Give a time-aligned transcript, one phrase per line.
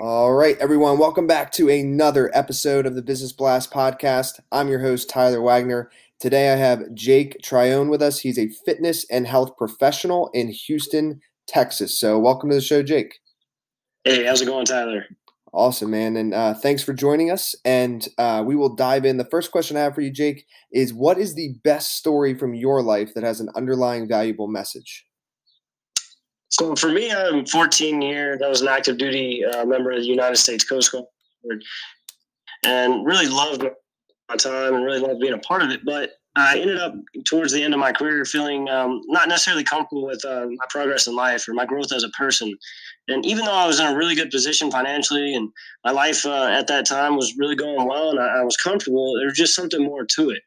[0.00, 4.38] All right, everyone, welcome back to another episode of the Business Blast podcast.
[4.52, 5.90] I'm your host, Tyler Wagner.
[6.20, 8.20] Today I have Jake Trione with us.
[8.20, 11.98] He's a fitness and health professional in Houston, Texas.
[11.98, 13.18] So, welcome to the show, Jake.
[14.04, 15.04] Hey, how's it going, Tyler?
[15.52, 16.16] Awesome, man.
[16.16, 17.56] And uh, thanks for joining us.
[17.64, 19.16] And uh, we will dive in.
[19.16, 22.54] The first question I have for you, Jake, is what is the best story from
[22.54, 25.07] your life that has an underlying valuable message?
[26.50, 28.40] So for me, I'm 14 years.
[28.42, 31.62] I was an active duty uh, member of the United States Coast Guard,
[32.64, 33.64] and really loved
[34.28, 35.84] my time and really loved being a part of it.
[35.84, 36.94] But I ended up
[37.26, 41.06] towards the end of my career feeling um, not necessarily comfortable with uh, my progress
[41.06, 42.52] in life or my growth as a person.
[43.08, 45.50] And even though I was in a really good position financially and
[45.84, 49.16] my life uh, at that time was really going well and I, I was comfortable,
[49.16, 50.42] there was just something more to it.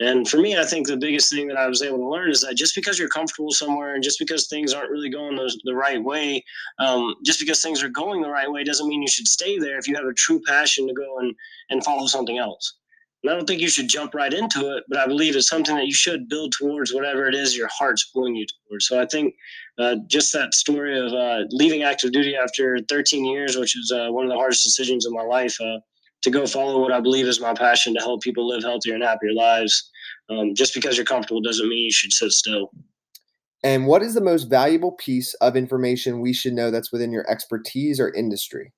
[0.00, 2.40] And for me, I think the biggest thing that I was able to learn is
[2.40, 5.74] that just because you're comfortable somewhere and just because things aren't really going the, the
[5.74, 6.42] right way,
[6.80, 9.78] um, just because things are going the right way doesn't mean you should stay there
[9.78, 11.32] if you have a true passion to go and,
[11.70, 12.74] and follow something else.
[13.22, 15.76] And I don't think you should jump right into it, but I believe it's something
[15.76, 18.86] that you should build towards whatever it is your heart's pulling you towards.
[18.86, 19.34] So I think
[19.78, 24.08] uh, just that story of uh, leaving active duty after 13 years, which is uh,
[24.10, 25.78] one of the hardest decisions of my life, uh,
[26.24, 29.04] to go follow what I believe is my passion to help people live healthier and
[29.04, 29.90] happier lives.
[30.30, 32.70] Um, just because you're comfortable doesn't mean you should sit still.
[33.62, 37.28] And what is the most valuable piece of information we should know that's within your
[37.30, 38.72] expertise or industry?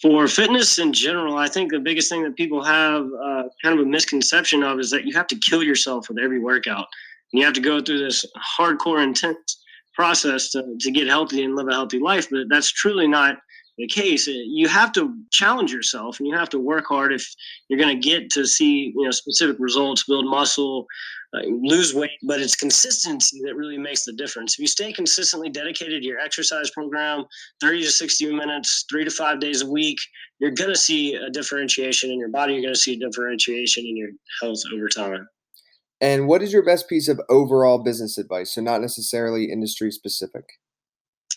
[0.00, 3.86] For fitness in general, I think the biggest thing that people have uh, kind of
[3.86, 6.86] a misconception of is that you have to kill yourself with every workout.
[7.32, 8.24] And you have to go through this
[8.58, 9.62] hardcore, intense
[9.94, 12.28] process to, to get healthy and live a healthy life.
[12.30, 13.36] But that's truly not
[13.78, 14.28] the case.
[14.28, 17.26] Uh, you have to challenge yourself and you have to work hard if
[17.68, 20.86] you're going to get to see you know specific results, build muscle,
[21.34, 22.10] uh, lose weight.
[22.22, 24.54] But it's consistency that really makes the difference.
[24.54, 27.24] If you stay consistently dedicated to your exercise program,
[27.60, 29.98] 30 to 60 minutes, three to five days a week,
[30.38, 32.54] you're going to see a differentiation in your body.
[32.54, 35.26] You're going to see a differentiation in your health over time.
[36.00, 38.54] And what is your best piece of overall business advice?
[38.54, 40.44] So, not necessarily industry specific.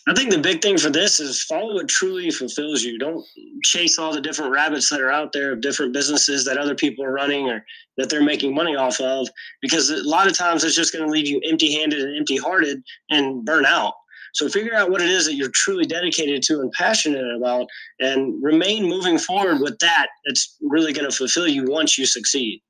[0.08, 2.96] I think the big thing for this is follow what truly fulfills you.
[2.96, 3.26] Don't
[3.64, 7.04] chase all the different rabbits that are out there of different businesses that other people
[7.04, 7.64] are running or
[7.96, 9.28] that they're making money off of,
[9.60, 12.36] because a lot of times it's just going to leave you empty handed and empty
[12.36, 12.80] hearted
[13.10, 13.94] and burn out.
[14.32, 17.66] So figure out what it is that you're truly dedicated to and passionate about
[17.98, 20.06] and remain moving forward with that.
[20.24, 22.62] It's really going to fulfill you once you succeed.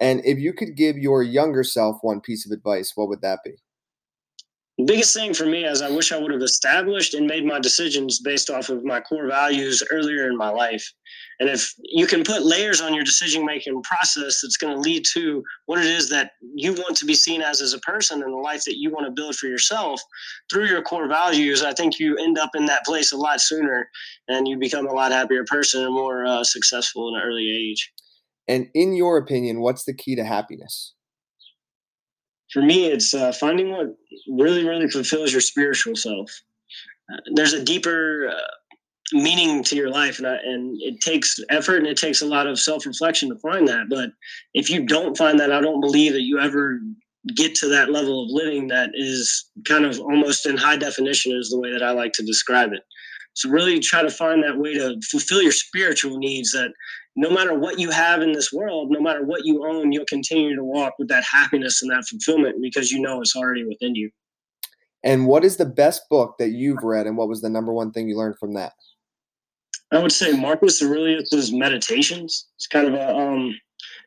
[0.00, 3.40] And if you could give your younger self one piece of advice, what would that
[3.44, 3.56] be?
[4.78, 8.20] Biggest thing for me is I wish I would have established and made my decisions
[8.20, 10.90] based off of my core values earlier in my life.
[11.40, 15.04] And if you can put layers on your decision making process that's going to lead
[15.12, 18.32] to what it is that you want to be seen as as a person and
[18.32, 20.00] the life that you want to build for yourself
[20.50, 23.88] through your core values, I think you end up in that place a lot sooner
[24.28, 27.92] and you become a lot happier person and more uh, successful in an early age.
[28.48, 30.94] And in your opinion, what's the key to happiness?
[32.52, 33.96] For me, it's uh, finding what
[34.28, 36.30] really, really fulfills your spiritual self.
[37.12, 38.54] Uh, there's a deeper uh,
[39.12, 42.46] meaning to your life, and, I, and it takes effort and it takes a lot
[42.46, 43.88] of self reflection to find that.
[43.88, 44.10] But
[44.54, 46.78] if you don't find that, I don't believe that you ever
[47.36, 51.50] get to that level of living that is kind of almost in high definition, is
[51.50, 52.82] the way that I like to describe it.
[53.34, 56.72] So really try to find that way to fulfill your spiritual needs that
[57.14, 60.56] no matter what you have in this world, no matter what you own, you'll continue
[60.56, 64.10] to walk with that happiness and that fulfillment because you know it's already within you.
[65.04, 67.90] And what is the best book that you've read, and what was the number one
[67.90, 68.72] thing you learned from that?
[69.90, 72.48] I would say Marcus Aurelius's Meditations.
[72.56, 73.54] It's kind of a um,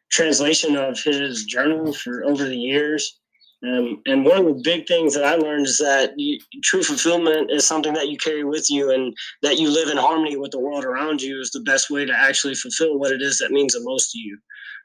[0.10, 3.20] translation of his journal for over the years.
[3.66, 7.50] Um, and one of the big things that I learned is that you, true fulfillment
[7.52, 10.60] is something that you carry with you, and that you live in harmony with the
[10.60, 13.74] world around you is the best way to actually fulfill what it is that means
[13.74, 14.38] the most to you.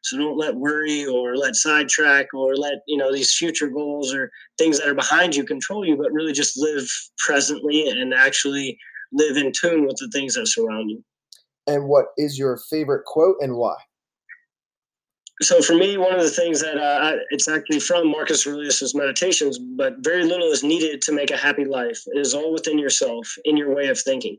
[0.03, 4.31] So don't let worry or let sidetrack or let you know these future goals or
[4.56, 6.88] things that are behind you control you, but really just live
[7.19, 8.79] presently and actually
[9.12, 11.05] live in tune with the things that surround you.
[11.67, 13.76] And what is your favorite quote and why?
[15.42, 19.58] So for me, one of the things that uh, it's actually from Marcus Aurelius's Meditations,
[19.58, 22.02] but very little is needed to make a happy life.
[22.08, 24.37] It is all within yourself, in your way of thinking.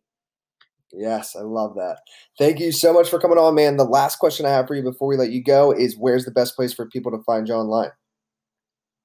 [0.94, 2.00] Yes, I love that.
[2.38, 3.78] Thank you so much for coming on, man.
[3.78, 6.32] The last question I have for you before we let you go is where's the
[6.32, 7.92] best place for people to find you online?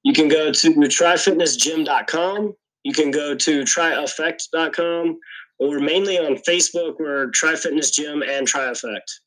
[0.03, 2.55] You can go to trifitnessgym.com.
[2.85, 5.19] You can go to trieffect.com
[5.59, 6.97] or mainly on Facebook.
[6.99, 9.21] We're Tri Fitness Gym and Tri Effect.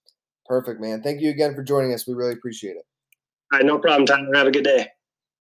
[0.49, 1.03] Perfect, man.
[1.03, 2.07] Thank you again for joining us.
[2.07, 2.83] We really appreciate it.
[3.53, 4.35] All right, no problem, Tyler.
[4.35, 4.87] Have a good day.